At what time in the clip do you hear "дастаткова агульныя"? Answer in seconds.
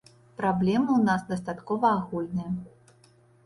1.35-2.51